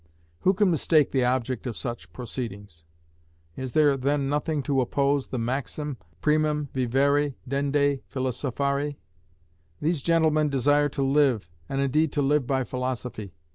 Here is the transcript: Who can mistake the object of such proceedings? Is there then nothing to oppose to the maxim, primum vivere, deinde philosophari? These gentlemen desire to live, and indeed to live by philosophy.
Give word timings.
Who 0.39 0.55
can 0.55 0.71
mistake 0.71 1.11
the 1.11 1.23
object 1.25 1.67
of 1.67 1.77
such 1.77 2.11
proceedings? 2.11 2.85
Is 3.55 3.73
there 3.73 3.95
then 3.95 4.29
nothing 4.29 4.63
to 4.63 4.81
oppose 4.81 5.25
to 5.25 5.31
the 5.33 5.37
maxim, 5.37 5.97
primum 6.23 6.69
vivere, 6.73 7.35
deinde 7.47 8.01
philosophari? 8.11 8.97
These 9.79 10.01
gentlemen 10.01 10.49
desire 10.49 10.89
to 10.89 11.03
live, 11.03 11.51
and 11.69 11.81
indeed 11.81 12.11
to 12.13 12.21
live 12.23 12.47
by 12.47 12.63
philosophy. 12.63 13.35